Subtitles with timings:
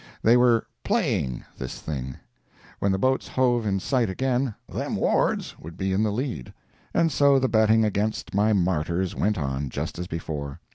[0.23, 2.17] They were "playing" this thing.
[2.79, 6.51] When the boats hove in sight again "them Ward's" would be in the lead.
[6.91, 10.59] And so the betting against my martyrs went on, just as before.